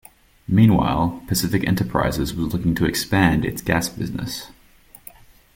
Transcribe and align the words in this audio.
Meanwhile, 0.47 1.21
Pacific 1.27 1.63
Enterprises 1.67 2.33
was 2.33 2.51
looking 2.51 2.73
to 2.73 2.85
expand 2.85 3.45
its 3.45 3.61
gas 3.61 3.87
business. 3.87 4.47